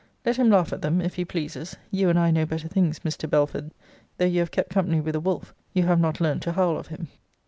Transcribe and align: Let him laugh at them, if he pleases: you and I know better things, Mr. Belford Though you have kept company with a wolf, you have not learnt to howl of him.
Let 0.25 0.37
him 0.37 0.49
laugh 0.49 0.73
at 0.73 0.81
them, 0.81 0.99
if 0.99 1.13
he 1.13 1.25
pleases: 1.25 1.75
you 1.91 2.09
and 2.09 2.17
I 2.17 2.31
know 2.31 2.43
better 2.47 2.67
things, 2.67 3.01
Mr. 3.01 3.29
Belford 3.29 3.69
Though 4.17 4.25
you 4.25 4.39
have 4.39 4.49
kept 4.49 4.71
company 4.71 4.99
with 4.99 5.13
a 5.15 5.19
wolf, 5.19 5.53
you 5.73 5.83
have 5.83 5.99
not 5.99 6.19
learnt 6.19 6.41
to 6.41 6.53
howl 6.53 6.75
of 6.79 6.87
him. 6.87 7.07